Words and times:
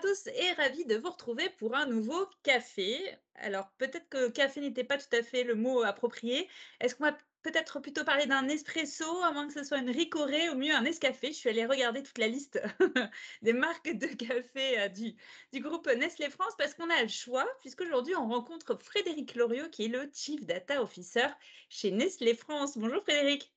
tous 0.00 0.26
et 0.26 0.52
ravi 0.52 0.84
de 0.84 0.96
vous 0.96 1.10
retrouver 1.10 1.50
pour 1.50 1.76
un 1.76 1.86
nouveau 1.86 2.26
café. 2.42 2.98
Alors 3.36 3.70
peut-être 3.78 4.08
que 4.08 4.28
café 4.30 4.60
n'était 4.60 4.84
pas 4.84 4.98
tout 4.98 5.14
à 5.14 5.22
fait 5.22 5.44
le 5.44 5.54
mot 5.54 5.82
approprié. 5.82 6.48
Est-ce 6.80 6.94
qu'on 6.94 7.04
va 7.04 7.16
peut-être 7.42 7.80
plutôt 7.80 8.04
parler 8.04 8.26
d'un 8.26 8.48
espresso, 8.48 9.22
à 9.22 9.32
moins 9.32 9.46
que 9.46 9.52
ce 9.52 9.64
soit 9.64 9.78
une 9.78 9.90
ricorée, 9.90 10.50
ou 10.50 10.56
mieux 10.56 10.74
un 10.74 10.84
escafé? 10.84 11.28
Je 11.28 11.34
suis 11.34 11.48
allée 11.48 11.66
regarder 11.66 12.02
toute 12.02 12.18
la 12.18 12.28
liste 12.28 12.60
des 13.42 13.52
marques 13.52 13.90
de 13.90 14.06
café 14.06 14.80
euh, 14.80 14.88
du, 14.88 15.14
du 15.52 15.60
groupe 15.60 15.88
Nestlé 15.88 16.30
France 16.30 16.54
parce 16.58 16.74
qu'on 16.74 16.90
a 16.90 17.02
le 17.02 17.08
choix, 17.08 17.46
puisqu'aujourd'hui 17.60 18.16
on 18.16 18.28
rencontre 18.28 18.78
Frédéric 18.82 19.34
Loriot 19.34 19.68
qui 19.70 19.84
est 19.84 19.88
le 19.88 20.10
Chief 20.12 20.44
Data 20.44 20.82
Officer 20.82 21.28
chez 21.68 21.90
Nestlé 21.90 22.34
France. 22.34 22.76
Bonjour 22.76 23.02
Frédéric. 23.02 23.52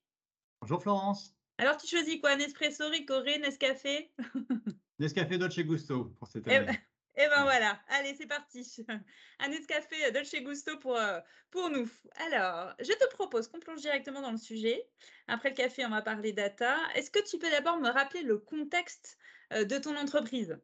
Bonjour 0.61 0.81
Florence. 0.81 1.33
Alors 1.57 1.77
tu 1.77 1.87
choisis 1.87 2.19
quoi? 2.19 2.35
Nespresso, 2.35 2.87
ricoré, 2.89 3.39
Nescafé? 3.39 4.11
Nescafé 4.99 5.37
Dolce 5.37 5.59
Gusto 5.59 6.05
pour 6.17 6.27
cette 6.27 6.47
Eh 6.47 6.55
année. 6.55 6.65
ben, 6.65 6.75
eh 7.15 7.27
ben 7.27 7.43
voilà, 7.43 7.81
allez, 7.87 8.15
c'est 8.15 8.27
parti. 8.27 8.75
Un 9.39 9.47
Nescafé 9.49 10.11
Dolce 10.11 10.35
Gusto 10.43 10.77
pour, 10.79 10.95
euh, 10.97 11.19
pour 11.51 11.69
nous. 11.69 11.89
Alors, 12.27 12.73
je 12.79 12.91
te 12.93 13.09
propose 13.15 13.47
qu'on 13.47 13.59
plonge 13.59 13.81
directement 13.81 14.21
dans 14.21 14.31
le 14.31 14.37
sujet. 14.37 14.89
Après 15.27 15.49
le 15.49 15.55
café, 15.55 15.85
on 15.85 15.89
va 15.89 16.01
parler 16.01 16.33
data. 16.33 16.77
Est-ce 16.95 17.11
que 17.11 17.23
tu 17.27 17.37
peux 17.39 17.49
d'abord 17.49 17.79
me 17.79 17.89
rappeler 17.89 18.23
le 18.23 18.37
contexte 18.37 19.17
euh, 19.53 19.65
de 19.65 19.77
ton 19.77 19.95
entreprise? 19.97 20.57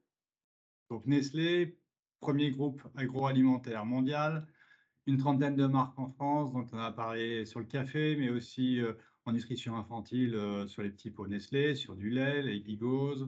Donc 0.90 1.06
Nestlé, 1.06 1.80
premier 2.20 2.52
groupe 2.52 2.82
agroalimentaire 2.96 3.86
mondial, 3.86 4.48
une 5.08 5.18
trentaine 5.18 5.56
de 5.56 5.68
marques 5.68 5.98
en 6.00 6.10
France, 6.12 6.54
donc 6.54 6.70
on 6.74 6.80
a 6.80 6.92
parlé 6.92 7.46
sur 7.46 7.60
le 7.60 7.66
café, 7.66 8.16
mais 8.16 8.30
aussi 8.30 8.80
euh, 8.82 8.94
en 9.26 9.34
nutrition 9.34 9.76
infantile 9.78 10.66
sur 10.68 10.82
les 10.84 10.90
petits 10.92 11.12
pots 11.12 11.28
Nestlé, 11.28 11.76
sur 11.76 11.96
du 11.96 12.10
lait, 12.10 12.42
les 12.42 12.64
Gigos, 12.64 13.28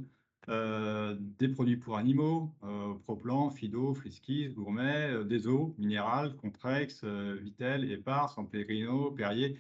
euh, 0.49 1.15
des 1.19 1.49
produits 1.49 1.77
pour 1.77 1.97
animaux, 1.97 2.55
euh, 2.63 2.93
Proplan, 2.95 3.49
Fido, 3.51 3.93
Friskies, 3.93 4.49
Gourmet, 4.49 5.11
euh, 5.11 5.23
des 5.23 5.47
eaux 5.47 5.75
minérales, 5.77 6.35
Contrex, 6.35 7.01
euh, 7.03 7.37
Vitel, 7.41 7.89
Epar, 7.91 8.29
San 8.31 8.49
Pellegrino, 8.49 9.11
Perrier. 9.11 9.59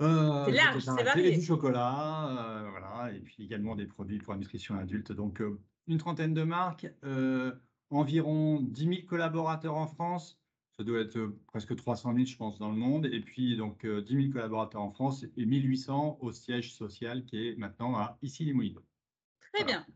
Euh, 0.00 0.44
C'est 0.46 0.52
large, 0.52 0.84
c'est. 0.84 1.30
Du 1.32 1.42
chocolat, 1.42 2.66
voilà, 2.70 3.12
et 3.12 3.20
puis 3.20 3.44
également 3.44 3.74
des 3.76 3.86
produits 3.86 4.18
pour 4.18 4.32
la 4.32 4.38
nutrition 4.38 4.76
adulte. 4.76 5.12
Donc, 5.12 5.42
une 5.86 5.98
trentaine 5.98 6.34
de 6.34 6.42
marques, 6.42 6.86
environ 7.90 8.60
10 8.60 8.80
000 8.84 9.06
collaborateurs 9.06 9.74
en 9.76 9.86
France. 9.86 10.38
Ça 10.78 10.84
doit 10.84 11.00
être 11.00 11.36
presque 11.48 11.74
300 11.74 12.14
000, 12.14 12.24
je 12.26 12.36
pense, 12.36 12.58
dans 12.58 12.70
le 12.70 12.76
monde. 12.76 13.06
Et 13.06 13.20
puis, 13.20 13.56
donc, 13.56 13.84
euh, 13.84 14.00
10 14.00 14.14
000 14.14 14.32
collaborateurs 14.32 14.82
en 14.82 14.90
France 14.90 15.24
et 15.36 15.44
1800 15.44 16.18
au 16.20 16.30
siège 16.30 16.72
social 16.72 17.24
qui 17.24 17.48
est 17.48 17.56
maintenant 17.56 17.96
à 17.96 18.16
Issy-les-Moulineaux. 18.22 18.84
Très 19.52 19.64
Voilà. 19.64 19.78
bien. 19.78 19.86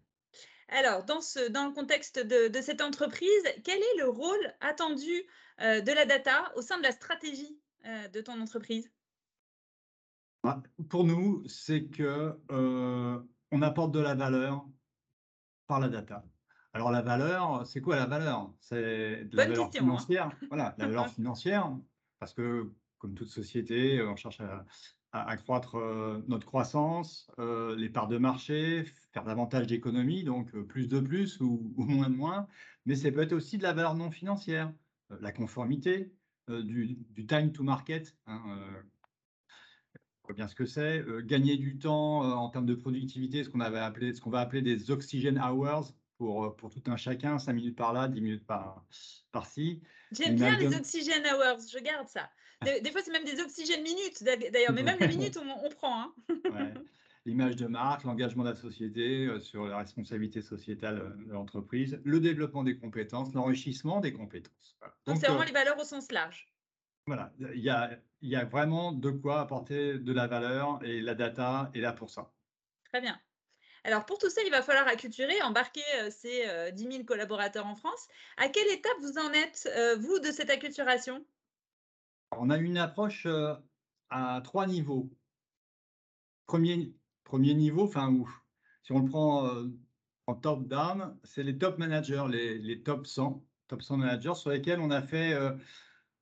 Alors, 0.69 1.05
dans, 1.05 1.21
ce, 1.21 1.51
dans 1.51 1.67
le 1.67 1.73
contexte 1.73 2.19
de, 2.19 2.49
de 2.49 2.61
cette 2.63 2.81
entreprise, 2.81 3.45
quel 3.65 3.79
est 3.79 3.99
le 3.99 4.09
rôle 4.09 4.55
attendu 4.61 5.13
euh, 5.61 5.81
de 5.81 5.93
la 5.93 6.07
data 6.07 6.51
au 6.57 6.63
sein 6.63 6.79
de 6.79 6.83
la 6.83 6.93
stratégie 6.93 7.61
euh, 7.85 8.09
de 8.09 8.21
ton 8.21 8.41
entreprise? 8.41 8.91
Bah, 10.43 10.63
Pour 10.89 11.05
nous, 11.05 11.47
c'est 11.47 11.85
que 11.89 12.39
euh, 12.51 13.21
on 13.51 13.63
apporte 13.63 13.93
de 13.93 14.01
la 14.01 14.15
valeur 14.15 14.67
par 15.67 15.79
la 15.79 15.89
data. 15.89 16.25
Alors 16.73 16.91
la 16.91 17.03
valeur, 17.03 17.67
c'est 17.67 17.83
quoi 17.83 17.97
la 17.97 18.07
valeur? 18.07 18.55
C'est 18.61 19.25
de 19.27 19.37
la 19.37 19.45
Bonne 19.45 19.53
valeur 19.53 19.71
question, 19.71 19.85
hein. 19.85 19.99
financière. 19.99 20.31
Voilà, 20.49 20.75
la 20.79 20.87
valeur 20.87 21.09
financière, 21.15 21.71
parce 22.19 22.33
que 22.33 22.73
comme 22.97 23.15
toute 23.15 23.29
société, 23.29 24.01
on 24.03 24.17
cherche 24.17 24.41
à, 24.41 24.65
accroître 25.13 25.77
euh, 25.77 26.23
notre 26.27 26.47
croissance, 26.47 27.31
euh, 27.39 27.77
les 27.77 27.91
parts 27.91 28.09
de 28.09 28.19
marché, 28.19 28.85
faire 29.13 29.25
davantage 29.25 29.67
d'économies, 29.67 30.25
donc 30.25 30.55
euh, 30.55 30.65
plus 30.65 30.89
de 30.89 31.01
plus 31.01 31.41
ou, 31.41 31.73
moins 31.77 32.09
de 32.09 32.17
moins. 32.17 32.49
Mais 32.87 32.97
c'est 32.97 33.13
peut-être 33.13 33.33
aussi 33.33 33.59
de 33.59 33.63
la 33.63 33.73
valeur 33.73 33.95
non 33.95 34.11
financière, 34.11 34.73
la 35.21 35.33
conformité, 35.33 36.13
du, 36.49 36.99
time 37.29 37.53
to 37.53 37.63
market. 37.63 38.17
hein, 38.27 38.41
bien 40.35 40.49
ce 40.49 40.55
que 40.55 40.65
c'est. 40.65 41.05
Gagner 41.25 41.57
du 41.57 41.79
temps 41.79 42.23
en 42.23 42.49
termes 42.49 42.67
de 42.67 42.75
productivité, 42.75 43.45
ce 43.45 43.51
qu'on 43.51 43.59
va 43.59 44.41
appeler 44.41 44.63
des 44.63 44.91
oxygen 44.91 45.39
hours 45.39 45.93
pour, 46.23 46.45
euh, 46.45 46.51
pour 46.57 46.71
tout 46.71 46.83
un 46.87 46.97
chacun, 46.97 47.39
5 47.41 47.53
minutes 47.53 47.77
par 47.77 47.93
là, 47.93 48.07
10 48.07 48.21
minutes 48.21 48.47
par, 48.47 48.87
par-ci. 49.33 49.83
J'aime 50.13 50.31
Une 50.31 50.37
bien 50.37 50.57
les 50.57 50.73
oxygène 50.77 51.25
hours, 51.27 51.59
je 51.69 51.79
garde 51.79 52.07
ça. 52.07 52.31
Des, 52.65 52.81
des 52.81 52.93
fois, 52.93 53.01
c'est 53.03 53.11
même 53.11 53.25
des 53.25 53.41
oxygènes 53.41 53.83
minutes, 53.83 54.23
d'ailleurs, 54.23 54.73
mais 54.73 54.85
même 54.85 55.01
les 55.01 55.09
minutes, 55.09 55.37
on, 55.37 55.49
on 55.67 55.69
prend. 55.69 56.01
hein. 56.01 56.15
Ouais. 56.49 56.75
L'image 57.25 57.57
de 57.57 57.67
marque, 57.67 58.05
l'engagement 58.05 58.45
de 58.45 58.51
la 58.51 58.55
société 58.55 59.27
euh, 59.27 59.41
sur 59.41 59.67
la 59.67 59.79
responsabilité 59.79 60.43
sociétale 60.43 60.99
euh, 61.01 61.25
de 61.27 61.33
l'entreprise, 61.33 62.01
le 62.05 62.21
développement 62.21 62.63
des 62.63 62.79
compétences, 62.79 63.33
l'enrichissement 63.33 64.01
des 64.01 64.13
compétences. 64.13 64.77
Voilà. 64.81 64.95
Donc, 65.07 65.19
c'est 65.19 65.27
vraiment 65.27 65.43
euh, 65.43 65.47
les 65.47 65.53
valeurs 65.53 65.79
au 65.79 65.85
sens 65.85 66.11
large. 66.13 66.53
voilà, 67.07 67.33
il 67.39 67.61
y 67.63 67.71
a, 67.71 67.99
il 68.21 68.29
y 68.29 68.37
a 68.37 68.45
vraiment 68.45 68.93
de 68.93 69.11
quoi 69.11 69.41
apporter 69.41 69.99
de 69.99 70.13
la 70.13 70.27
valeur 70.27 70.85
et 70.85 71.01
la 71.01 71.15
data 71.15 71.71
est 71.75 71.81
là 71.81 71.93
pour 71.93 72.11
ça. 72.11 72.33
Très 72.93 73.01
bien. 73.01 73.21
Alors, 73.85 74.05
pour 74.07 74.19
tout 74.19 74.31
ça, 74.31 74.41
il 74.45 74.51
va 74.51 74.63
falloir 74.63 74.87
acculturer, 74.87 75.43
embarquer 75.43 75.83
euh, 76.01 76.11
ces 76.11 76.47
euh, 76.47 76.71
10 76.71 76.83
000 76.83 77.05
collaborateurs 77.05 77.67
en 77.67 77.75
France. 77.75 78.07
À 78.37 78.49
quelle 78.49 78.69
étape 78.69 78.97
vous 79.01 79.19
en 79.19 79.33
êtes, 79.33 79.69
euh, 79.77 79.97
vous, 79.97 80.19
de 80.21 80.31
cette 80.31 80.51
acculturation? 80.51 81.25
On 82.31 82.49
a 82.51 82.59
une 82.59 82.79
approche 82.79 83.27
euh, 83.27 83.55
à 84.11 84.41
trois 84.45 84.67
niveaux. 84.67 85.11
Premier, 86.47 86.95
premier 87.25 87.55
niveau, 87.55 87.85
enfin, 87.85 88.15
si 88.83 88.93
on 88.93 89.01
le 89.01 89.09
prend 89.09 89.47
euh, 89.47 89.69
en 90.27 90.35
top 90.35 90.67
down, 90.69 91.19
c'est 91.25 91.43
les 91.43 91.59
top 91.59 91.79
managers, 91.79 92.25
les, 92.29 92.59
les 92.59 92.83
top 92.83 93.07
100, 93.07 93.45
top 93.69 93.83
100 93.83 93.97
managers 93.97 94.35
sur 94.35 94.51
lesquels 94.51 94.81
on 94.81 94.91
a 94.91 95.03
fait, 95.03 95.33
euh, 95.33 95.53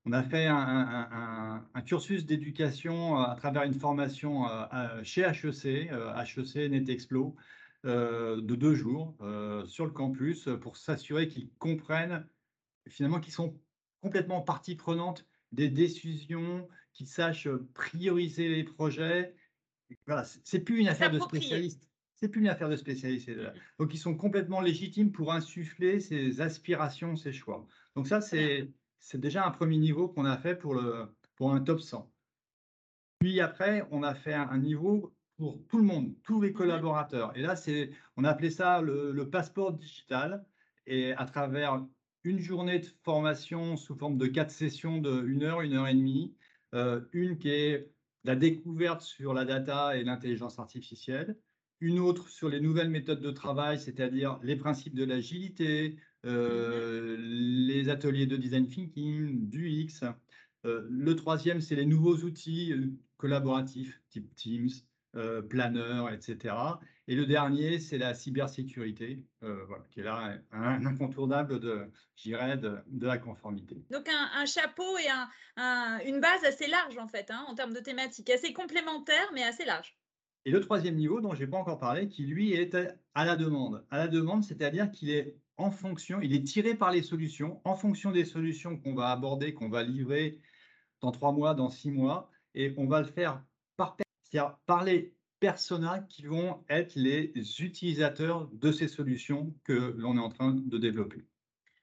on 0.06 0.12
a 0.12 0.22
fait 0.22 0.46
un, 0.46 0.56
un- 0.56 1.10
un- 1.12 1.70
un 1.74 1.82
cursus 1.82 2.24
d'éducation 2.26 3.18
euh, 3.20 3.24
à 3.24 3.34
travers 3.36 3.64
une 3.64 3.74
formation 3.74 4.48
euh, 4.48 5.02
chez 5.04 5.22
HEC, 5.22 5.90
HEC 5.90 6.68
NetExplo, 6.70 7.36
euh, 7.86 8.40
de 8.40 8.54
deux 8.54 8.74
jours 8.74 9.16
sur 9.66 9.86
le 9.86 9.92
campus 9.92 10.48
pour 10.60 10.76
s'assurer 10.76 11.28
qu'ils 11.28 11.50
comprennent 11.58 12.28
finalement 12.88 13.20
qu'ils 13.20 13.32
sont 13.34 13.60
complètement 14.00 14.42
partie 14.42 14.76
prenante 14.76 15.26
des 15.52 15.68
décisions, 15.68 16.68
qu'ils 16.92 17.06
sachent 17.08 17.48
prioriser 17.74 18.48
les 18.48 18.64
projets. 18.64 19.34
Voilà, 20.06 20.24
c'est 20.24 20.60
plus 20.60 20.78
une 20.80 20.88
affaire 20.88 21.10
de 21.10 21.18
spécialiste. 21.18 21.90
C'est 22.16 22.28
plus 22.28 22.40
une 22.42 22.48
affaire 22.48 22.68
de 22.68 22.76
spécialiste. 22.76 23.28
la- 23.28 23.54
Donc, 23.78 23.94
ils 23.94 23.98
sont 23.98 24.14
complètement 24.16 24.60
légitimes 24.60 25.10
pour 25.12 25.32
insuffler 25.32 26.00
ses 26.00 26.40
aspirations, 26.40 27.16
ses 27.16 27.32
choix. 27.32 27.66
Donc, 27.96 28.06
ça, 28.06 28.20
c'est 28.20 28.72
c'est 29.00 29.20
déjà 29.20 29.46
un 29.46 29.50
premier 29.50 29.78
niveau 29.78 30.08
qu'on 30.08 30.24
a 30.24 30.36
fait 30.36 30.54
pour, 30.54 30.74
le, 30.74 31.06
pour 31.36 31.52
un 31.52 31.60
top 31.60 31.80
100. 31.80 32.10
Puis 33.18 33.40
après, 33.40 33.86
on 33.90 34.02
a 34.02 34.14
fait 34.14 34.34
un, 34.34 34.58
niveau 34.58 35.14
pour 35.36 35.58
tout 35.68 35.78
le 35.78 35.84
monde, 35.84 36.14
tous 36.22 36.40
les 36.40 36.52
collaborateurs. 36.52 37.36
Et 37.36 37.42
là, 37.42 37.56
c'est, 37.56 37.90
on 38.16 38.24
a 38.24 38.30
appelé 38.30 38.50
ça 38.50 38.80
le, 38.80 39.12
le 39.12 39.28
passeport 39.28 39.72
digital. 39.72 40.44
Et 40.86 41.12
à 41.12 41.24
travers 41.26 41.84
une 42.24 42.38
journée 42.38 42.78
de 42.78 42.86
formation 43.02 43.76
sous 43.76 43.94
forme 43.94 44.18
de 44.18 44.26
quatre 44.26 44.50
sessions 44.50 44.98
de 44.98 45.22
une 45.26 45.42
heure, 45.42 45.60
une 45.62 45.74
heure 45.74 45.88
et 45.88 45.94
demie, 45.94 46.34
euh, 46.74 47.00
une 47.12 47.38
qui 47.38 47.50
est 47.50 47.90
la 48.24 48.36
découverte 48.36 49.02
sur 49.02 49.32
la 49.34 49.44
data 49.44 49.96
et 49.96 50.04
l'intelligence 50.04 50.58
artificielle, 50.58 51.38
une 51.80 51.98
autre 51.98 52.28
sur 52.28 52.48
les 52.48 52.60
nouvelles 52.60 52.90
méthodes 52.90 53.22
de 53.22 53.30
travail, 53.30 53.78
c'est-à-dire 53.78 54.38
les 54.42 54.56
principes 54.56 54.94
de 54.94 55.04
l'agilité, 55.04 55.96
euh, 56.26 57.16
les 57.18 57.88
ateliers 57.88 58.26
de 58.26 58.36
design 58.36 58.66
thinking, 58.68 59.48
du 59.48 59.68
X. 59.70 60.04
Euh, 60.66 60.86
le 60.90 61.16
troisième, 61.16 61.60
c'est 61.60 61.76
les 61.76 61.86
nouveaux 61.86 62.16
outils 62.18 62.72
euh, 62.72 62.92
collaboratifs, 63.16 64.00
type 64.10 64.34
Teams, 64.34 64.68
euh, 65.16 65.42
Planner, 65.42 66.04
etc. 66.12 66.54
Et 67.08 67.16
le 67.16 67.26
dernier, 67.26 67.78
c'est 67.80 67.98
la 67.98 68.14
cybersécurité, 68.14 69.24
euh, 69.42 69.64
voilà, 69.66 69.84
qui 69.90 70.00
est 70.00 70.04
là 70.04 70.38
un, 70.52 70.86
incontournable 70.86 71.58
de, 71.58 71.86
de, 72.26 72.76
de 72.86 73.06
la 73.06 73.18
conformité. 73.18 73.82
Donc, 73.90 74.08
un, 74.08 74.30
un 74.40 74.46
chapeau 74.46 74.98
et 74.98 75.08
un- 75.08 75.28
un- 75.56 75.98
une 76.06 76.20
base 76.20 76.44
assez 76.44 76.68
large, 76.68 76.96
en 76.98 77.08
fait, 77.08 77.30
hein, 77.30 77.44
en 77.48 77.54
termes 77.54 77.72
de 77.72 77.80
thématiques, 77.80 78.30
assez 78.30 78.52
complémentaire, 78.52 79.30
mais 79.34 79.42
assez 79.42 79.64
large. 79.64 79.96
Et 80.44 80.50
le 80.52 80.60
troisième 80.60 80.94
niveau, 80.94 81.20
dont 81.20 81.34
je 81.34 81.40
n'ai 81.40 81.50
pas 81.50 81.58
encore 81.58 81.78
parlé, 81.78 82.08
qui 82.08 82.24
lui 82.26 82.52
est 82.52 82.76
à 83.14 83.24
la 83.24 83.36
demande. 83.36 83.84
À 83.90 83.98
la 83.98 84.08
demande, 84.08 84.44
c'est-à-dire 84.44 84.90
qu'il 84.90 85.10
est 85.10 85.36
en 85.60 85.70
fonction, 85.70 86.20
il 86.20 86.34
est 86.34 86.44
tiré 86.44 86.74
par 86.74 86.90
les 86.90 87.02
solutions, 87.02 87.60
en 87.64 87.76
fonction 87.76 88.10
des 88.10 88.24
solutions 88.24 88.78
qu'on 88.78 88.94
va 88.94 89.10
aborder, 89.10 89.54
qu'on 89.54 89.68
va 89.68 89.82
livrer 89.82 90.40
dans 91.00 91.12
trois 91.12 91.32
mois, 91.32 91.54
dans 91.54 91.70
six 91.70 91.90
mois, 91.90 92.30
et 92.54 92.74
on 92.76 92.86
va 92.86 93.00
le 93.00 93.06
faire 93.06 93.42
par, 93.76 93.96
par 94.66 94.84
les 94.84 95.14
personas 95.38 96.00
qui 96.00 96.24
vont 96.26 96.64
être 96.68 96.94
les 96.94 97.32
utilisateurs 97.60 98.48
de 98.52 98.72
ces 98.72 98.88
solutions 98.88 99.54
que 99.64 99.94
l'on 99.96 100.16
est 100.16 100.20
en 100.20 100.30
train 100.30 100.52
de 100.52 100.78
développer. 100.78 101.24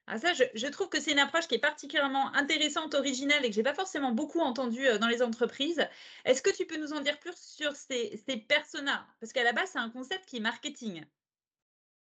Ah, 0.07 0.17
ça, 0.19 0.33
je, 0.33 0.43
je 0.55 0.67
trouve 0.67 0.87
que 0.87 1.01
c'est 1.01 1.11
une 1.11 1.19
approche 1.19 1.47
qui 1.47 1.55
est 1.55 1.59
particulièrement 1.59 2.33
intéressante, 2.33 2.95
originale 2.95 3.43
et 3.43 3.49
que 3.49 3.55
j'ai 3.55 3.63
pas 3.63 3.73
forcément 3.73 4.13
beaucoup 4.13 4.39
entendue 4.39 4.87
euh, 4.87 4.97
dans 4.97 5.07
les 5.07 5.21
entreprises. 5.21 5.85
Est-ce 6.23 6.41
que 6.41 6.55
tu 6.55 6.65
peux 6.65 6.77
nous 6.77 6.93
en 6.93 7.01
dire 7.01 7.19
plus 7.19 7.35
sur 7.35 7.75
ces 7.75 8.17
personas? 8.47 9.05
Parce 9.19 9.33
qu'à 9.33 9.43
la 9.43 9.51
base, 9.51 9.71
c'est 9.73 9.79
un 9.79 9.89
concept 9.89 10.25
qui 10.25 10.37
est 10.37 10.41
marketing. 10.41 11.03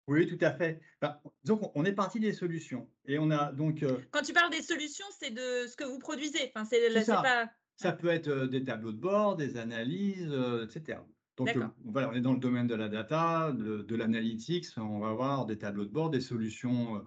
Oui, 0.09 0.27
tout 0.27 0.43
à 0.45 0.53
fait. 0.53 0.81
Ben, 1.01 1.19
disons 1.43 1.73
on 1.75 1.85
est 1.85 1.93
parti 1.93 2.21
des 2.21 2.33
solutions 2.33 2.89
et 3.07 3.19
on 3.19 3.31
a 3.31 3.53
donc. 3.53 3.83
Euh, 3.83 3.99
Quand 4.13 4.23
tu 4.23 4.33
parles 4.33 4.53
des 4.53 4.63
solutions, 4.63 5.07
c'est 5.19 5.31
de 5.31 5.67
ce 5.67 5.77
que 5.77 5.85
vous 5.85 5.99
produisez. 5.99 6.53
Enfin, 6.55 6.65
c'est 6.65 7.03
ça. 7.03 7.23
Pas... 7.23 7.51
Ça 7.77 7.93
peut 7.93 8.09
être 8.09 8.29
euh, 8.29 8.47
des 8.47 8.65
tableaux 8.65 8.93
de 8.93 8.99
bord, 8.99 9.37
des 9.37 9.57
analyses, 9.57 10.31
euh, 10.31 10.65
etc. 10.65 11.01
Donc 11.37 11.51
voilà, 11.85 12.09
on 12.09 12.15
est 12.15 12.23
dans 12.23 12.33
le 12.33 12.39
domaine 12.39 12.67
de 12.67 12.75
la 12.75 12.89
data, 12.89 13.53
de, 13.53 13.95
l'analytics. 13.95 14.67
On 14.79 15.01
va 15.01 15.11
avoir 15.11 15.45
des 15.45 15.59
tableaux 15.59 15.85
de 15.85 15.91
bord, 15.91 16.09
des 16.09 16.23
solutions 16.23 17.05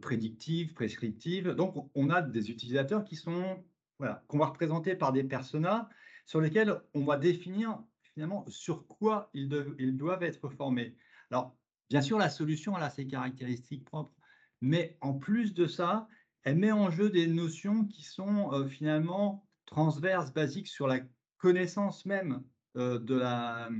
prédictives, 0.00 0.74
prescriptives. 0.74 1.48
Donc 1.48 1.90
on 1.96 2.08
a 2.08 2.22
des 2.22 2.52
utilisateurs 2.52 3.02
qui 3.02 3.16
sont 3.16 3.64
voilà, 3.98 4.22
qu'on 4.28 4.38
va 4.38 4.46
représenter 4.46 4.94
par 4.94 5.12
des 5.12 5.24
personas 5.24 5.88
sur 6.24 6.40
lesquels 6.40 6.80
on 6.94 7.04
va 7.04 7.16
définir 7.16 7.82
finalement 8.00 8.44
sur 8.46 8.86
quoi 8.86 9.28
ils, 9.34 9.50
ils 9.80 9.96
doivent 9.96 10.22
être 10.22 10.48
formés. 10.50 10.96
Alors 11.32 11.56
Bien 11.90 12.00
sûr, 12.00 12.18
la 12.18 12.30
solution 12.30 12.76
a 12.76 12.90
ses 12.90 13.06
caractéristiques 13.06 13.84
propres, 13.84 14.14
mais 14.60 14.96
en 15.00 15.14
plus 15.14 15.54
de 15.54 15.66
ça, 15.66 16.08
elle 16.42 16.56
met 16.56 16.72
en 16.72 16.90
jeu 16.90 17.10
des 17.10 17.26
notions 17.26 17.84
qui 17.84 18.02
sont 18.02 18.52
euh, 18.52 18.66
finalement 18.66 19.46
transverses, 19.66 20.32
basiques 20.32 20.68
sur 20.68 20.86
la 20.86 21.00
connaissance 21.38 22.06
même 22.06 22.42
euh, 22.76 22.98
de 22.98 23.14
la, 23.14 23.70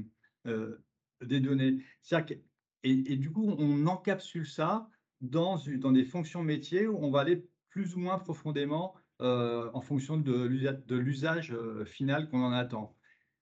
euh, 0.46 0.82
des 1.22 1.40
données. 1.40 1.84
Et, 2.82 2.90
et, 3.12 3.16
du 3.16 3.32
coup, 3.32 3.54
on 3.58 3.86
encapsule 3.86 4.46
ça 4.46 4.88
dans, 5.20 5.58
dans 5.78 5.92
des 5.92 6.04
fonctions 6.04 6.42
métiers 6.42 6.86
où 6.86 6.98
on 7.02 7.10
va 7.10 7.20
aller 7.20 7.48
plus 7.70 7.94
ou 7.96 7.98
moins 7.98 8.18
profondément 8.18 8.94
en 9.20 9.80
fonction 9.80 10.18
de 10.18 10.96
l'usage 10.96 11.56
final 11.86 12.28
qu'on 12.28 12.42
en 12.42 12.52
attend. 12.52 12.94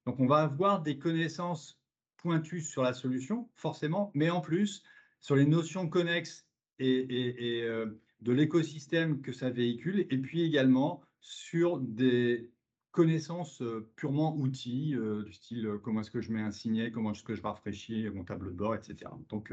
Donc, 0.07 0.21
on 0.21 0.27
va 0.27 0.43
avoir 0.43 0.81
des 0.81 0.99
connaissances 0.99 1.82
pointu 2.23 2.61
sur 2.61 2.83
la 2.83 2.95
solution, 2.95 3.49
forcément, 3.55 4.11
mais 4.15 4.31
en 4.31 4.41
plus 4.41 4.83
sur 5.21 5.37
les 5.37 5.45
notions 5.45 5.89
connexes 5.89 6.47
et, 6.79 7.63
euh, 7.65 8.01
de 8.21 8.33
l'écosystème 8.33 9.21
que 9.21 9.33
ça 9.33 9.51
véhicule, 9.51 10.07
et 10.11 10.19
puis 10.19 10.43
également 10.43 11.03
sur 11.21 11.79
des 11.79 12.51
connaissances 12.93 13.63
euh, 13.63 13.91
purement 13.97 14.37
outils, 14.37 14.95
euh, 14.95 15.23
du 15.25 15.33
style 15.33 15.69
comment 15.83 16.01
est-ce 16.01 16.11
que 16.11 16.21
je 16.21 16.31
mets 16.33 16.43
un 16.43 16.53
signet, 16.53 16.91
comment 16.91 17.13
est-ce 17.13 17.23
que 17.23 17.35
je 17.35 17.43
rafraîchis 17.43 18.09
mon 18.11 18.25
tableau 18.25 18.51
de 18.51 18.57
bord, 18.57 18.75
etc. 18.75 19.11
Donc, 19.29 19.53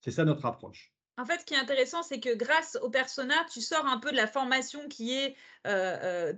c'est 0.00 0.10
ça 0.10 0.24
notre 0.24 0.46
approche. 0.46 0.92
En 1.18 1.24
fait, 1.24 1.40
ce 1.40 1.46
qui 1.46 1.54
est 1.54 1.58
intéressant, 1.58 2.02
c'est 2.02 2.20
que 2.20 2.36
grâce 2.36 2.76
au 2.82 2.90
persona, 2.90 3.34
tu 3.50 3.62
sors 3.62 3.86
un 3.86 3.98
peu 3.98 4.10
de 4.10 4.16
la 4.16 4.26
formation 4.26 4.86
qui 4.88 5.14
est 5.14 5.34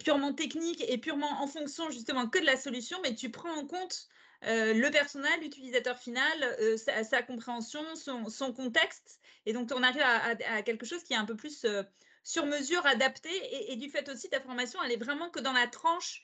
purement 0.05 0.32
technique 0.32 0.85
et 0.88 0.99
purement 0.99 1.43
en 1.43 1.47
fonction 1.47 1.91
justement 1.91 2.29
que 2.29 2.38
de 2.38 2.47
la 2.47 2.56
solution, 2.56 2.99
mais 3.03 3.14
tu 3.14 3.31
prends 3.31 3.55
en 3.55 3.67
compte 3.67 4.09
euh, 4.44 4.73
le 4.73 4.90
personnel, 4.90 5.40
l'utilisateur 5.43 5.99
final, 5.99 6.56
euh, 6.61 6.76
sa, 6.76 7.23
compréhension, 7.23 7.82
son, 7.96 8.52
contexte. 8.52 9.20
Et 9.46 9.52
donc, 9.52 9.70
on 9.75 9.82
arrive 9.82 10.02
à, 10.02 10.62
quelque 10.62 10.87
chose 10.87 11.02
qui 11.02 11.12
est 11.12 11.17
un 11.17 11.25
peu 11.25 11.35
plus 11.35 11.64
euh, 11.64 11.82
sur 12.23 12.46
mesure, 12.46 12.85
adapté. 12.87 13.31
Et, 13.73 13.76
du 13.76 13.88
fait 13.90 14.08
aussi, 14.08 14.29
ta 14.29 14.40
formation, 14.40 14.81
elle 14.85 14.93
est 14.93 15.02
vraiment 15.02 15.31
que 15.31 15.40
dans 15.40 15.52
la 15.52 15.67
tranche 15.67 16.23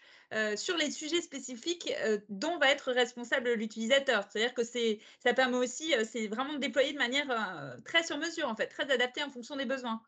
sur 0.56 0.76
les 0.76 0.90
sujets 0.90 1.22
spécifiques 1.22 1.93
dont 2.28 2.58
va 2.58 2.70
être 2.70 2.90
responsable 2.90 3.52
l'utilisateur. 3.52 4.25
C'est-à-dire 4.28 4.52
que 4.52 4.64
ça 4.64 5.32
permet 5.32 5.56
aussi, 5.56 5.94
c'est 6.05 6.26
vraiment 6.26 6.58
déployé 6.58 6.93
de 6.93 6.99
manière 6.99 7.76
très 7.84 8.02
sur 8.02 8.19
mesure, 8.19 8.49
en 8.49 8.56
fait, 8.56 8.66
très 8.66 8.90
adapté 8.90 9.22
en 9.22 9.31
fonction 9.31 9.55
des 9.55 9.64
besoins. 9.64 10.02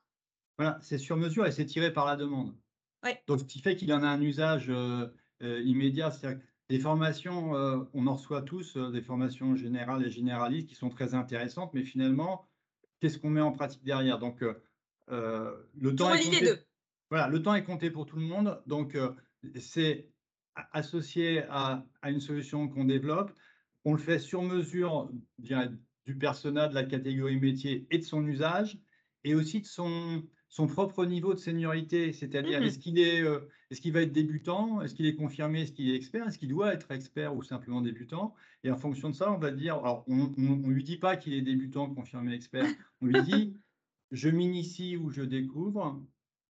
Voilà, 0.58 0.78
c'est 0.82 0.98
sur 0.98 1.16
mesure 1.16 1.46
et 1.46 1.52
c'est 1.52 1.64
tiré 1.64 1.92
par 1.92 2.06
la 2.06 2.16
demande. 2.16 2.56
Donc, 3.28 3.40
ce 3.40 3.44
qui 3.44 3.60
fait 3.60 3.76
qu'il 3.76 3.92
en 3.92 4.02
a 4.02 4.08
un 4.08 4.20
usage 4.20 4.70
immédiat. 5.40 6.10
C'est-à-dire 6.10 6.40
des 6.68 6.80
formations, 6.80 7.54
euh, 7.54 7.78
on 7.94 8.06
en 8.06 8.16
reçoit 8.16 8.42
tous, 8.42 8.76
euh, 8.76 8.90
des 8.90 9.02
formations 9.02 9.54
générales 9.54 10.04
et 10.04 10.10
généralistes 10.10 10.68
qui 10.68 10.74
sont 10.74 10.88
très 10.88 11.14
intéressantes, 11.14 11.72
mais 11.74 11.84
finalement, 11.84 12.44
qu'est-ce 13.00 13.18
qu'on 13.18 13.30
met 13.30 13.40
en 13.40 13.52
pratique 13.52 13.84
derrière? 13.84 14.18
Donc, 14.18 14.42
euh, 14.42 15.56
le 15.78 15.94
temps 15.94 16.12
est 16.12 16.24
compté. 16.24 16.54
Voilà, 17.08 17.28
le 17.28 17.40
temps 17.40 17.54
est 17.54 17.62
compté 17.62 17.90
pour 17.90 18.04
tout 18.06 18.16
le 18.16 18.24
monde. 18.24 18.60
Donc, 18.66 18.98
c'est 19.60 20.08
associé 20.72 21.44
à, 21.48 21.84
une 22.04 22.20
solution 22.20 22.68
qu'on 22.68 22.84
développe. 22.84 23.30
On 23.84 23.92
le 23.92 23.98
fait 23.98 24.18
sur 24.18 24.42
mesure 24.42 25.08
du 25.38 26.18
persona, 26.18 26.66
de 26.66 26.74
la 26.74 26.82
catégorie 26.82 27.38
métier 27.38 27.86
et 27.92 27.98
de 27.98 28.02
son 28.02 28.26
usage, 28.26 28.80
et 29.22 29.36
aussi 29.36 29.60
de 29.60 29.66
son, 29.66 30.24
son 30.48 30.66
propre 30.66 31.04
niveau 31.04 31.32
de 31.32 31.38
seniorité, 31.38 32.12
c'est-à-dire 32.12 32.60
mmh 32.60 32.64
est-ce 32.64 32.78
qu'il 32.80 32.98
est, 32.98 33.22
est-ce 33.70 33.80
qu'il 33.80 33.92
va 33.92 34.02
être 34.02 34.12
débutant, 34.12 34.80
est-ce 34.80 34.94
qu'il 34.94 35.06
est 35.06 35.16
confirmé, 35.16 35.62
est-ce 35.62 35.72
qu'il 35.72 35.90
est 35.90 35.96
expert, 35.96 36.28
est-ce 36.28 36.38
qu'il 36.38 36.48
doit 36.48 36.72
être 36.72 36.90
expert 36.92 37.34
ou 37.34 37.42
simplement 37.42 37.80
débutant? 37.80 38.34
Et 38.62 38.70
en 38.70 38.76
fonction 38.76 39.10
de 39.10 39.14
ça, 39.14 39.32
on 39.32 39.38
va 39.38 39.50
dire, 39.50 39.76
alors 39.76 40.04
on 40.06 40.32
ne 40.36 40.68
lui 40.68 40.84
dit 40.84 40.98
pas 40.98 41.16
qu'il 41.16 41.34
est 41.34 41.42
débutant, 41.42 41.92
confirmé, 41.92 42.34
expert, 42.34 42.66
on 43.00 43.06
lui 43.06 43.22
dit 43.22 43.56
je 44.12 44.28
m'initie 44.28 44.96
ou 44.96 45.10
je 45.10 45.22
découvre. 45.22 46.00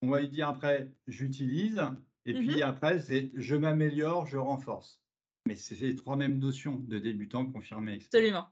On 0.01 0.09
va 0.09 0.21
lui 0.21 0.29
dire 0.29 0.47
après 0.47 0.89
j'utilise, 1.07 1.81
et 2.25 2.33
puis 2.33 2.59
mmh 2.59 2.63
après 2.63 2.99
c'est 3.01 3.31
je 3.35 3.55
m'améliore, 3.55 4.25
je 4.25 4.37
renforce. 4.37 4.99
Mais 5.47 5.55
c'est 5.55 5.79
les 5.81 5.95
trois 5.95 6.15
mêmes 6.15 6.39
notions 6.39 6.75
de 6.75 6.97
débutant, 6.97 7.45
confirmé, 7.45 7.93
expert. 7.95 8.19
Absolument. 8.19 8.47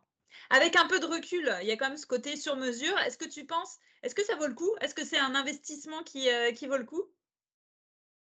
Avec 0.49 0.75
un 0.75 0.87
peu 0.87 0.99
de 0.99 1.05
recul, 1.05 1.49
il 1.61 1.67
y 1.67 1.71
a 1.71 1.77
quand 1.77 1.87
même 1.87 1.97
ce 1.97 2.05
côté 2.05 2.35
sur 2.35 2.55
mesure. 2.55 2.97
Est-ce 2.99 3.17
que 3.17 3.27
tu 3.27 3.45
penses, 3.45 3.77
est-ce 4.03 4.15
que 4.15 4.23
ça 4.23 4.35
vaut 4.35 4.47
le 4.47 4.53
coup? 4.53 4.71
Est-ce 4.81 4.93
que 4.93 5.05
c'est 5.05 5.17
un 5.17 5.33
investissement 5.33 6.03
qui, 6.03 6.29
euh, 6.29 6.51
qui 6.51 6.67
vaut 6.67 6.77
le 6.77 6.85
coup? 6.85 7.03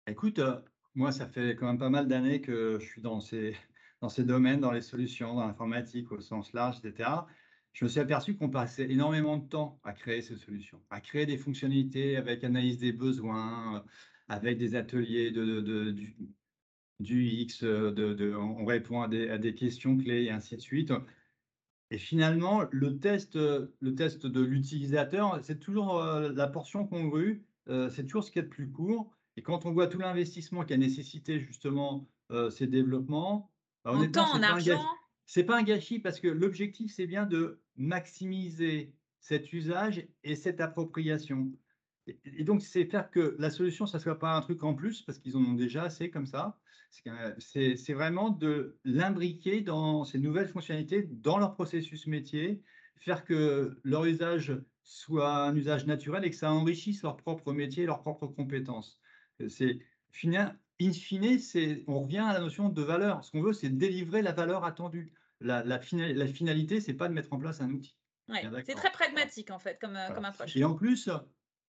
Écoute, 0.07 0.39
euh, 0.39 0.61
moi, 0.95 1.13
ça 1.13 1.27
fait 1.29 1.57
quand 1.57 1.67
même 1.67 1.79
pas 1.79 1.91
mal 1.91 2.09
d'années 2.09 2.41
que 2.41 2.79
je 2.81 2.87
suis 2.87 3.03
dans 3.03 3.21
ces, 3.21 3.57
dans 4.01 4.09
ces 4.09 4.25
domaines, 4.25 4.61
dans 4.61 4.73
les 4.73 4.83
solutions, 4.83 5.35
dans 5.35 5.47
l'informatique 5.47 6.13
au 6.13 6.21
sens 6.21 6.53
large, 6.53 6.79
etc. 6.85 7.11
Je 7.73 7.85
me 7.85 7.89
suis 7.91 8.01
aperçu 8.01 8.37
qu'on 8.37 8.49
passait 8.49 8.91
énormément 8.91 9.37
de 9.37 9.49
temps 9.49 9.81
à 9.85 9.93
créer 9.93 10.23
ces 10.23 10.37
solutions, 10.37 10.83
à 10.91 11.01
créer 11.01 11.27
des 11.27 11.37
fonctionnalités 11.37 12.17
avec 12.17 12.45
analyse 12.45 12.79
des 12.79 12.93
besoins, 12.93 13.77
euh, 13.77 13.81
avec 14.29 14.59
des 14.59 14.75
ateliers 14.77 15.31
de, 15.31 15.61
du, 17.01 17.25
X, 17.25 17.63
de, 17.63 18.35
on 18.37 18.65
répond 18.65 19.03
à 19.03 19.09
des, 19.09 19.29
à 19.29 19.39
des 19.39 19.55
questions 19.55 19.97
clés 19.97 20.25
et 20.25 20.31
ainsi 20.31 20.57
de 20.57 20.63
suite. 20.63 20.93
Et 21.91 21.99
finalement, 21.99 22.65
le 22.73 22.99
test, 22.99 23.37
le 23.37 23.95
test 23.95 24.27
de 24.27 24.41
l'utilisateur, 24.41 25.39
c'est 25.43 25.61
toujours 25.61 26.03
euh, 26.03 26.33
la 26.33 26.49
portion 26.49 26.87
congrue, 26.87 27.45
euh, 27.69 27.89
c'est 27.91 28.05
toujours 28.05 28.25
ce 28.25 28.31
qui 28.31 28.39
est 28.41 28.43
le 28.43 28.49
plus 28.49 28.71
court. 28.71 29.17
Et 29.37 29.43
quand 29.43 29.67
on 29.67 29.73
voit 29.73 29.87
tout 29.87 29.99
l'investissement 29.99 30.65
qui 30.65 30.75
a 30.75 30.77
nécessité 30.77 31.41
justement 31.41 32.09
euh, 32.31 32.51
ces 32.51 32.67
développements, 32.67 33.51
bah, 33.85 33.93
en 33.93 34.11
temps, 34.11 34.33
en 34.33 34.43
argent. 34.43 34.83
C'est 35.27 35.45
pas 35.45 35.59
un 35.59 35.63
gâchis 35.63 35.99
parce 35.99 36.21
que 36.21 36.29
l'objectif, 36.29 36.93
c'est 36.95 37.07
bien 37.07 37.27
de 37.27 37.61
maximiser 37.77 38.95
cet 39.21 39.53
usage 39.53 40.07
et 40.23 40.37
cette 40.37 40.61
appropriation. 40.61 41.53
Et, 42.25 42.45
donc, 42.45 42.63
c'est 42.63 42.85
faire 42.85 43.11
que 43.11 43.35
la 43.39 43.51
solution, 43.51 43.87
ça 43.87 43.99
ne 43.99 44.03
soit 44.03 44.19
pas 44.19 44.37
un 44.37 44.41
truc 44.41 44.63
en 44.63 44.75
plus 44.75 45.03
parce 45.03 45.19
qu'ils 45.19 45.37
en 45.37 45.41
ont 45.41 45.55
déjà 45.55 45.83
assez 45.83 46.11
comme 46.11 46.27
ça, 46.27 46.59
c'est 47.39 47.93
vraiment 47.93 48.31
de 48.31 48.79
l'imbriquer 48.85 49.61
dans 49.61 50.05
ces 50.05 50.19
nouvelles 50.19 50.49
fonctionnalités, 50.49 51.03
dans 51.11 51.39
leur 51.39 51.55
processus 51.55 52.07
métier, 52.07 52.63
faire 52.95 53.25
que 53.25 53.79
leur 53.83 54.05
usage 54.05 54.57
soit 54.83 55.45
un 55.45 55.57
usage 55.57 55.87
naturel 55.87 56.25
et 56.25 56.31
que 56.31 56.37
ça 56.37 56.53
enrichisse 56.53 57.03
leur 57.03 57.17
propre 57.17 57.53
métier, 57.53 57.87
leurs 57.87 58.01
propres 58.01 58.29
compétences. 58.29 59.01
C'est 59.49 59.79
in 60.81 60.93
fine, 60.93 61.39
on 61.87 62.01
revient 62.01 62.19
à 62.19 62.33
la 62.33 62.41
notion 62.41 62.69
de 62.69 62.83
valeur. 62.83 63.25
Ce 63.25 63.31
qu'on 63.31 63.43
veut, 63.43 63.53
c'est 63.53 63.71
délivrer 63.71 64.23
la 64.23 64.33
valeur 64.33 64.65
attendue. 64.65 65.13
La, 65.41 65.63
la, 65.65 65.79
la 65.93 66.27
finalité, 66.27 66.81
c'est 66.81 66.95
pas 66.95 67.09
de 67.09 67.15
mettre 67.15 67.33
en 67.33 67.39
place 67.39 67.61
un 67.61 67.71
outil. 67.71 67.97
c'est 68.65 68.75
très 68.75 68.91
pragmatique 68.91 69.51
en 69.51 69.59
fait 69.59 69.79
comme, 69.81 69.99
comme 70.15 70.25
approche. 70.25 70.57
Et 70.57 70.65
en 70.65 70.75
plus, 70.75 71.11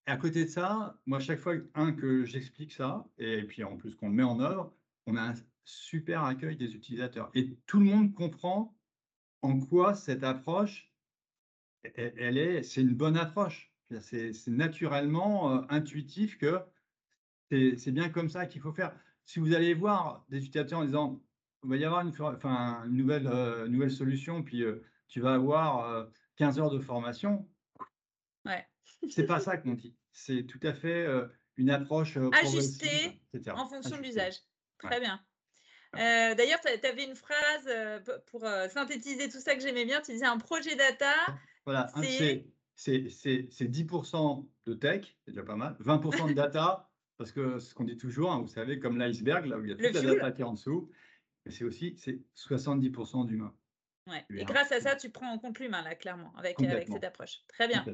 à 0.05 0.15
côté 0.17 0.45
de 0.45 0.49
ça, 0.49 0.97
moi, 1.05 1.19
chaque 1.19 1.39
fois 1.39 1.55
un, 1.75 1.91
que 1.91 2.23
j'explique 2.23 2.71
ça, 2.71 3.05
et 3.17 3.43
puis 3.43 3.63
en 3.63 3.75
plus 3.75 3.95
qu'on 3.95 4.07
le 4.07 4.15
met 4.15 4.23
en 4.23 4.39
œuvre, 4.39 4.73
on 5.05 5.17
a 5.17 5.21
un 5.21 5.33
super 5.65 6.23
accueil 6.23 6.55
des 6.55 6.75
utilisateurs. 6.75 7.29
Et 7.33 7.57
tout 7.65 7.79
le 7.79 7.85
monde 7.85 8.13
comprend 8.13 8.77
en 9.41 9.59
quoi 9.59 9.95
cette 9.95 10.23
approche, 10.23 10.91
elle 11.83 12.37
est, 12.37 12.63
c'est 12.63 12.81
une 12.81 12.95
bonne 12.95 13.17
approche. 13.17 13.73
C'est 14.01 14.33
naturellement 14.47 15.53
euh, 15.53 15.61
intuitif 15.69 16.37
que 16.37 16.61
c'est 17.49 17.91
bien 17.91 18.09
comme 18.09 18.29
ça 18.29 18.45
qu'il 18.45 18.61
faut 18.61 18.73
faire. 18.73 18.93
Si 19.25 19.39
vous 19.39 19.53
allez 19.53 19.73
voir 19.73 20.25
des 20.29 20.37
utilisateurs 20.37 20.79
en 20.79 20.85
disant, 20.85 21.21
il 21.63 21.69
va 21.69 21.75
y 21.77 21.85
avoir 21.85 22.01
une, 22.01 22.13
enfin, 22.19 22.83
une 22.85 22.95
nouvelle, 22.95 23.27
euh, 23.27 23.67
nouvelle 23.67 23.91
solution, 23.91 24.43
puis 24.43 24.63
euh, 24.63 24.83
tu 25.07 25.19
vas 25.19 25.33
avoir 25.33 26.07
15 26.37 26.59
heures 26.59 26.71
de 26.71 26.79
formation. 26.79 27.47
Ouais. 28.45 28.65
c'est 29.09 29.25
pas 29.25 29.39
ça 29.39 29.57
qu'on 29.57 29.73
dit. 29.73 29.95
C'est 30.11 30.43
tout 30.43 30.59
à 30.63 30.73
fait 30.73 31.07
une 31.57 31.69
approche 31.69 32.17
ajustée 32.33 33.21
en 33.51 33.67
fonction 33.67 33.97
de 33.97 34.01
l'usage. 34.03 34.35
Très 34.79 34.99
bien. 34.99 35.19
Euh, 35.95 36.35
d'ailleurs, 36.35 36.59
tu 36.61 36.87
avais 36.87 37.05
une 37.05 37.15
phrase 37.15 37.67
euh, 37.67 37.99
pour 38.27 38.43
euh, 38.43 38.67
synthétiser 38.69 39.29
tout 39.29 39.39
ça 39.39 39.55
que 39.55 39.61
j'aimais 39.61 39.85
bien. 39.85 40.01
Tu 40.01 40.11
disais 40.11 40.25
un 40.25 40.37
projet 40.37 40.75
data. 40.75 41.13
Voilà, 41.65 41.87
c'est 41.95 42.45
10% 42.75 44.45
de 44.65 44.73
tech, 44.73 45.05
c'est 45.25 45.31
déjà 45.31 45.43
pas 45.43 45.55
mal. 45.55 45.75
20% 45.81 46.29
de 46.29 46.33
data, 46.33 46.89
parce 47.17 47.31
que 47.31 47.59
ce 47.59 47.73
qu'on 47.73 47.83
dit 47.83 47.97
toujours, 47.97 48.31
hein, 48.31 48.41
vous 48.41 48.47
savez, 48.47 48.79
comme 48.79 48.97
l'iceberg, 48.97 49.45
là 49.45 49.57
où 49.57 49.63
il 49.63 49.69
y 49.69 49.73
a 49.73 49.75
toute 49.75 49.93
la 49.93 50.01
data 50.01 50.31
qui 50.31 50.41
est 50.41 50.45
en 50.45 50.53
dessous. 50.53 50.91
C'est 51.49 51.63
aussi 51.63 51.95
70% 52.35 53.25
d'humain. 53.25 53.55
Ouais. 54.07 54.25
Et 54.29 54.45
grâce 54.45 54.71
à 54.71 54.79
ça, 54.79 54.95
tu 54.95 55.09
prends 55.09 55.31
en 55.31 55.37
compte 55.37 55.59
l'humain, 55.59 55.81
là, 55.81 55.95
clairement, 55.95 56.33
avec, 56.35 56.61
avec 56.61 56.87
cette 56.87 57.03
approche. 57.03 57.39
Très 57.47 57.67
bien. 57.67 57.85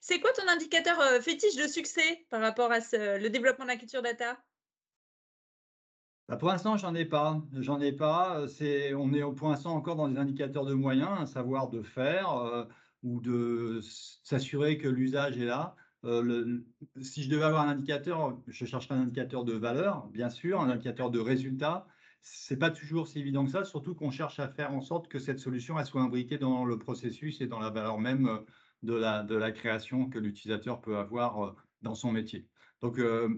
C'est 0.00 0.20
quoi 0.20 0.32
ton 0.32 0.46
indicateur 0.48 0.98
euh, 1.00 1.20
fétiche 1.20 1.56
de 1.56 1.66
succès 1.66 2.26
par 2.30 2.40
rapport 2.40 2.70
à 2.70 2.80
ce- 2.80 3.20
le 3.20 3.30
développement 3.30 3.64
de 3.64 3.70
la 3.70 3.76
culture 3.76 4.02
data? 4.02 4.38
Bah, 6.28 6.36
pour 6.36 6.48
l'instant, 6.48 6.76
j'en 6.76 6.94
ai 6.94 7.04
pas. 7.04 7.42
J'en 7.52 7.80
ai 7.80 7.92
pas. 7.92 8.46
C'est, 8.48 8.94
on 8.94 9.12
est 9.12 9.22
pour 9.34 9.48
l'instant 9.48 9.74
encore 9.74 9.96
dans 9.96 10.08
des 10.08 10.18
indicateurs 10.18 10.66
de 10.66 10.74
moyens, 10.74 11.10
un 11.18 11.26
savoir 11.26 11.68
de 11.68 11.82
faire 11.82 12.32
euh, 12.32 12.64
ou 13.02 13.20
de 13.20 13.80
s'assurer 13.82 14.76
que 14.78 14.88
l'usage 14.88 15.38
est 15.38 15.46
là. 15.46 15.74
Euh, 16.04 16.22
le- 16.22 16.66
si 17.00 17.22
je 17.24 17.30
devais 17.30 17.44
avoir 17.44 17.66
un 17.66 17.70
indicateur, 17.70 18.40
je 18.46 18.64
chercherais 18.64 18.94
un 18.94 19.02
indicateur 19.02 19.44
de 19.44 19.52
valeur, 19.52 20.06
bien 20.08 20.30
sûr, 20.30 20.60
un 20.60 20.70
indicateur 20.70 21.10
de 21.10 21.18
résultat. 21.18 21.86
C'est 22.22 22.56
pas 22.58 22.70
toujours 22.70 23.08
si 23.08 23.18
évident 23.20 23.44
que 23.44 23.50
ça, 23.50 23.64
surtout 23.64 23.94
qu'on 23.94 24.10
cherche 24.10 24.38
à 24.38 24.48
faire 24.48 24.72
en 24.72 24.80
sorte 24.80 25.08
que 25.08 25.18
cette 25.18 25.38
solution 25.38 25.78
elle 25.78 25.86
soit 25.86 26.02
imbriquée 26.02 26.38
dans 26.38 26.64
le 26.64 26.78
processus 26.78 27.40
et 27.40 27.46
dans 27.46 27.58
la 27.58 27.70
valeur 27.70 27.98
même 27.98 28.28
euh, 28.28 28.38
de 28.82 28.94
la, 28.94 29.22
de 29.24 29.34
la 29.34 29.50
création 29.50 30.08
que 30.08 30.18
l'utilisateur 30.18 30.80
peut 30.80 30.96
avoir 30.98 31.44
euh, 31.44 31.56
dans 31.82 31.94
son 31.94 32.12
métier. 32.12 32.46
Donc 32.80 32.98
euh, 32.98 33.28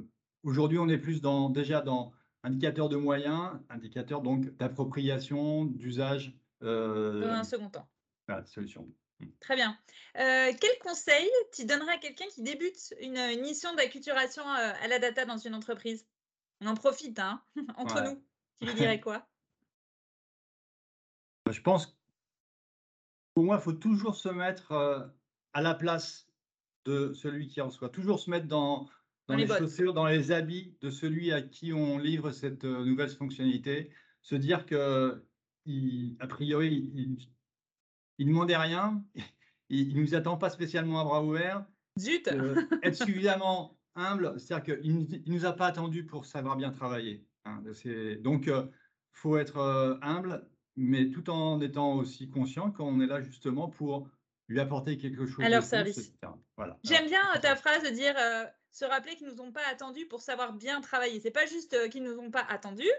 aujourd'hui, 0.42 0.78
on 0.78 0.88
est 0.88 0.98
plus 0.98 1.20
dans, 1.22 1.50
déjà 1.50 1.80
dans 1.80 2.12
indicateur 2.42 2.88
de 2.88 2.96
moyens, 2.96 3.52
indicateur 3.70 4.22
donc 4.22 4.50
d'appropriation, 4.56 5.64
d'usage 5.66 6.36
Dans 6.60 7.22
un 7.22 7.44
second 7.44 7.70
temps. 7.70 7.88
la 8.28 8.44
solution. 8.44 8.88
Très 9.40 9.56
bien. 9.56 9.78
Euh, 10.16 10.52
quel 10.60 10.78
conseil 10.82 11.28
tu 11.54 11.64
donnerais 11.64 11.94
à 11.94 11.98
quelqu'un 11.98 12.26
qui 12.34 12.42
débute 12.42 12.94
une, 13.00 13.16
une 13.16 13.40
mission 13.42 13.74
d'acculturation 13.74 14.42
euh, 14.42 14.72
à 14.80 14.88
la 14.88 14.98
data 14.98 15.24
dans 15.24 15.38
une 15.38 15.54
entreprise? 15.54 16.08
On 16.60 16.66
en 16.66 16.74
profite, 16.74 17.18
hein, 17.18 17.44
entre 17.76 17.96
Ouais. 17.96 18.10
nous. 18.14 18.24
Tu 18.60 18.66
lui 18.66 18.74
dirais 18.74 19.00
quoi? 19.00 19.28
Je 21.50 21.60
pense, 21.62 21.98
pour 23.34 23.44
moi, 23.44 23.56
il 23.56 23.62
faut 23.62 23.72
toujours 23.72 24.14
se 24.14 24.28
mettre 24.28 24.72
euh, 24.72 25.06
à 25.52 25.62
la 25.62 25.74
place 25.74 26.28
de 26.84 27.12
celui 27.12 27.48
qui 27.48 27.60
reçoit, 27.60 27.88
toujours 27.88 28.20
se 28.20 28.30
mettre 28.30 28.46
dans, 28.46 28.84
dans 28.84 28.90
Dans 29.28 29.36
les 29.36 29.46
chaussures, 29.46 29.94
dans 29.94 30.06
les 30.06 30.32
habits 30.32 30.76
de 30.80 30.90
celui 30.90 31.32
à 31.32 31.42
qui 31.42 31.72
on 31.72 31.98
livre 31.98 32.30
cette 32.32 32.64
nouvelle 32.64 33.10
fonctionnalité, 33.10 33.92
se 34.22 34.34
dire 34.34 34.66
que, 34.66 35.26
il- 35.64 36.16
a 36.20 36.26
priori, 36.26 36.90
il 36.94 37.32
il 38.20 38.26
ne 38.26 38.32
demandait 38.32 38.56
rien, 38.56 39.02
il 39.70 39.94
ne 39.94 40.00
nous 40.02 40.14
attend 40.14 40.36
pas 40.36 40.50
spécialement 40.50 41.00
à 41.00 41.04
bras 41.04 41.24
ouverts, 41.24 41.64
Zut! 41.98 42.28
euh, 42.28 42.54
être 42.82 42.94
suffisamment 42.94 43.76
humble, 43.94 44.38
c'est-à-dire 44.38 44.76
qu'il 44.76 44.98
ne 44.98 45.32
nous 45.32 45.46
a 45.46 45.52
pas 45.52 45.66
attendu 45.66 46.04
pour 46.04 46.26
savoir 46.26 46.56
bien 46.56 46.70
travailler. 46.70 47.26
hein. 47.44 47.62
Donc, 48.20 48.46
il 48.46 48.68
faut 49.12 49.36
être 49.38 49.56
euh, 49.56 49.96
humble, 50.02 50.46
mais 50.76 51.10
tout 51.10 51.30
en 51.30 51.60
étant 51.60 51.94
aussi 51.94 52.28
conscient 52.30 52.70
qu'on 52.70 53.00
est 53.00 53.06
là 53.06 53.20
justement 53.20 53.68
pour 53.68 54.08
lui 54.48 54.60
apporter 54.60 54.98
quelque 54.98 55.26
chose 55.26 55.44
À 55.44 55.48
leur 55.48 55.62
service. 55.62 56.12
Voilà. 56.56 56.78
J'aime 56.82 57.06
bien 57.06 57.22
euh, 57.34 57.38
ta 57.38 57.56
phrase 57.56 57.82
de 57.84 57.90
dire 57.90 58.14
euh, 58.18 58.44
se 58.72 58.84
rappeler 58.84 59.14
qu'ils 59.14 59.28
nous 59.28 59.40
ont 59.40 59.52
pas 59.52 59.62
attendus 59.70 60.06
pour 60.06 60.20
savoir 60.20 60.52
bien 60.52 60.80
travailler. 60.80 61.20
C'est 61.20 61.30
pas 61.30 61.46
juste 61.46 61.72
euh, 61.74 61.88
qu'ils 61.88 62.02
nous 62.02 62.18
ont 62.18 62.30
pas 62.30 62.44
attendus, 62.48 62.90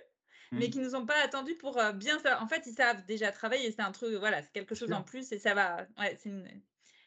mais 0.51 0.67
Mm. 0.67 0.69
qu'ils 0.71 0.81
nous 0.81 0.95
ont 0.95 1.05
pas 1.05 1.17
attendus 1.23 1.55
pour 1.55 1.77
euh, 1.79 1.91
bien 1.93 2.19
faire. 2.19 2.41
En 2.41 2.47
fait, 2.47 2.63
ils 2.67 2.73
savent 2.73 3.05
déjà 3.05 3.31
travailler. 3.31 3.71
C'est 3.71 3.81
un 3.81 3.91
truc, 3.91 4.13
voilà, 4.15 4.41
c'est 4.41 4.51
quelque 4.51 4.75
chose 4.75 4.91
en 4.91 5.03
plus 5.03 5.31
et 5.31 5.39
ça 5.39 5.53
va. 5.53 5.87
Ouais, 5.97 6.17
c'est 6.21 6.29
une- 6.29 6.61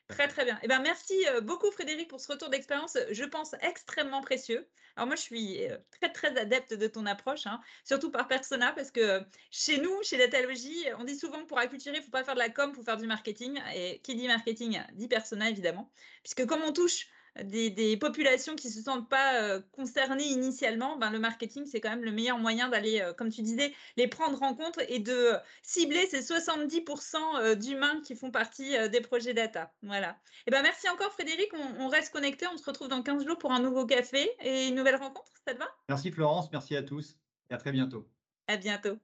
Très 0.06 0.28
très 0.28 0.44
bien. 0.44 0.58
Eh 0.62 0.68
ben 0.68 0.80
merci 0.80 1.14
euh, 1.28 1.40
beaucoup 1.40 1.70
Frédéric 1.70 2.08
pour 2.10 2.20
ce 2.20 2.30
retour 2.30 2.50
d'expérience, 2.50 2.98
je 3.10 3.24
pense 3.24 3.54
extrêmement 3.62 4.20
précieux. 4.20 4.68
Alors 4.96 5.06
moi 5.06 5.16
je 5.16 5.22
suis 5.22 5.66
euh, 5.66 5.78
très 5.98 6.12
très 6.12 6.36
adepte 6.38 6.74
de 6.74 6.86
ton 6.86 7.06
approche, 7.06 7.46
hein, 7.46 7.58
surtout 7.84 8.10
par 8.10 8.28
persona 8.28 8.72
parce 8.72 8.90
que 8.90 9.22
chez 9.50 9.78
nous, 9.78 10.02
chez 10.02 10.18
Datalogie, 10.18 10.84
on 10.98 11.04
dit 11.04 11.16
souvent 11.16 11.40
que 11.40 11.46
pour 11.46 11.58
acculturer, 11.58 11.96
il 11.96 12.00
ne 12.00 12.04
faut 12.04 12.10
pas 12.10 12.22
faire 12.22 12.34
de 12.34 12.38
la 12.38 12.50
com, 12.50 12.68
il 12.70 12.76
faut 12.76 12.82
faire 12.82 12.98
du 12.98 13.06
marketing. 13.06 13.58
Et 13.74 14.00
qui 14.02 14.14
dit 14.14 14.26
marketing 14.28 14.82
dit 14.92 15.08
persona 15.08 15.48
évidemment, 15.48 15.90
puisque 16.22 16.44
comme 16.46 16.62
on 16.62 16.72
touche 16.74 17.08
des, 17.42 17.70
des 17.70 17.96
populations 17.96 18.54
qui 18.54 18.68
ne 18.68 18.72
se 18.72 18.82
sentent 18.82 19.08
pas 19.08 19.42
euh, 19.42 19.60
concernées 19.72 20.26
initialement, 20.26 20.96
ben, 20.96 21.10
le 21.10 21.18
marketing 21.18 21.66
c'est 21.66 21.80
quand 21.80 21.90
même 21.90 22.04
le 22.04 22.12
meilleur 22.12 22.38
moyen 22.38 22.68
d'aller, 22.68 23.00
euh, 23.00 23.12
comme 23.12 23.30
tu 23.30 23.42
disais, 23.42 23.72
les 23.96 24.06
prendre 24.06 24.40
en 24.42 24.54
compte 24.54 24.78
et 24.88 25.00
de 25.00 25.32
cibler 25.62 26.06
ces 26.06 26.20
70% 26.20 27.16
euh, 27.36 27.54
d'humains 27.54 28.00
qui 28.02 28.14
font 28.14 28.30
partie 28.30 28.76
euh, 28.76 28.88
des 28.88 29.00
projets 29.00 29.34
data. 29.34 29.72
Voilà. 29.82 30.16
Et 30.46 30.50
ben 30.50 30.62
merci 30.62 30.88
encore 30.88 31.12
Frédéric, 31.12 31.50
on, 31.54 31.84
on 31.84 31.88
reste 31.88 32.12
connecté, 32.12 32.46
on 32.52 32.56
se 32.56 32.64
retrouve 32.64 32.88
dans 32.88 33.02
15 33.02 33.24
jours 33.26 33.38
pour 33.38 33.52
un 33.52 33.60
nouveau 33.60 33.86
café 33.86 34.30
et 34.42 34.68
une 34.68 34.76
nouvelle 34.76 34.96
rencontre, 34.96 35.32
ça 35.46 35.54
te 35.54 35.58
va? 35.58 35.66
Merci 35.88 36.12
Florence, 36.12 36.50
merci 36.52 36.76
à 36.76 36.82
tous 36.82 37.16
et 37.50 37.54
à 37.54 37.56
très 37.56 37.72
bientôt. 37.72 38.08
À 38.46 38.56
bientôt. 38.56 38.98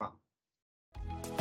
Au 0.00 0.04
revoir. 0.04 1.35